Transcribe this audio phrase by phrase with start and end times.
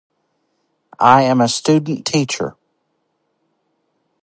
[0.99, 2.55] I am a student-teacher.